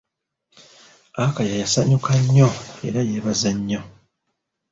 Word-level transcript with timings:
Akaya 1.25 1.55
yasanyuka 1.61 2.11
nnyo 2.21 2.49
era 2.87 2.99
yeebaza 3.09 3.51
nnyo. 3.57 3.81